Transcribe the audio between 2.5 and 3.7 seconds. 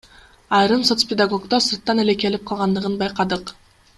калгандыгын байкадык.